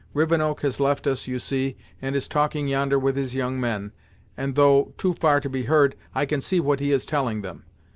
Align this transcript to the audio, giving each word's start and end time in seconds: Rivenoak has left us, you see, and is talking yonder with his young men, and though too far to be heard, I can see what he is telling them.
Rivenoak 0.15 0.61
has 0.61 0.79
left 0.79 1.05
us, 1.05 1.27
you 1.27 1.37
see, 1.37 1.77
and 2.01 2.15
is 2.15 2.27
talking 2.27 2.67
yonder 2.67 2.97
with 2.97 3.15
his 3.15 3.35
young 3.35 3.59
men, 3.59 3.91
and 4.35 4.55
though 4.55 4.95
too 4.97 5.13
far 5.13 5.39
to 5.39 5.47
be 5.47 5.65
heard, 5.65 5.95
I 6.15 6.25
can 6.25 6.41
see 6.41 6.59
what 6.59 6.79
he 6.79 6.91
is 6.91 7.05
telling 7.05 7.43
them. 7.43 7.65